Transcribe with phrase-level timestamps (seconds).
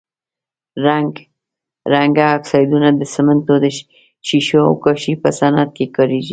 [1.93, 3.55] رنګه اکسایدونه د سمنټو،
[4.27, 6.29] ښيښو او کاشي په صنعت کې کاریږي.